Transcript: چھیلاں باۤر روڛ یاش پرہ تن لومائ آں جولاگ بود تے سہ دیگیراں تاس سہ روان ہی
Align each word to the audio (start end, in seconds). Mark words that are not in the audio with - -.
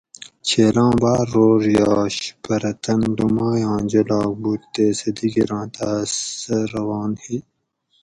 چھیلاں 0.47 0.93
باۤر 1.01 1.25
روڛ 1.33 1.61
یاش 1.77 2.15
پرہ 2.43 2.71
تن 2.83 3.01
لومائ 3.17 3.61
آں 3.71 3.81
جولاگ 3.89 4.31
بود 4.41 4.61
تے 4.73 4.85
سہ 4.97 5.09
دیگیراں 5.17 5.65
تاس 5.75 6.11
سہ 6.41 6.55
روان 6.71 7.11
ہی 7.23 7.37